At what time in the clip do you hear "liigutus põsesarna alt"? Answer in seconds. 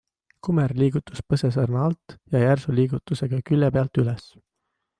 0.81-2.15